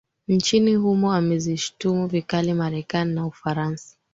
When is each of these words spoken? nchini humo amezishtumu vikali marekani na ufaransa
nchini 0.27 0.75
humo 0.75 1.13
amezishtumu 1.13 2.07
vikali 2.07 2.53
marekani 2.53 3.13
na 3.13 3.25
ufaransa 3.25 3.95